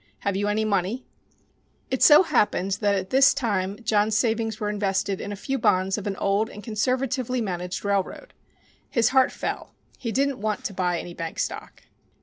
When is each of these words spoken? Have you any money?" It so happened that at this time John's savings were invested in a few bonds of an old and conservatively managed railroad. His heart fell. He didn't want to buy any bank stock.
Have 0.21 0.35
you 0.35 0.47
any 0.47 0.65
money?" 0.65 1.05
It 1.91 2.01
so 2.01 2.23
happened 2.23 2.71
that 2.81 2.95
at 2.95 3.11
this 3.11 3.35
time 3.35 3.77
John's 3.83 4.17
savings 4.17 4.59
were 4.59 4.67
invested 4.67 5.21
in 5.21 5.31
a 5.31 5.35
few 5.35 5.59
bonds 5.59 5.95
of 5.95 6.07
an 6.07 6.15
old 6.15 6.49
and 6.49 6.63
conservatively 6.63 7.39
managed 7.39 7.85
railroad. 7.85 8.33
His 8.89 9.09
heart 9.09 9.31
fell. 9.31 9.75
He 9.99 10.11
didn't 10.11 10.41
want 10.41 10.65
to 10.65 10.73
buy 10.73 10.97
any 10.99 11.13
bank 11.13 11.37
stock. 11.37 11.83